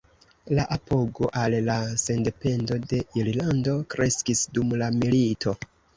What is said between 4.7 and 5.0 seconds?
la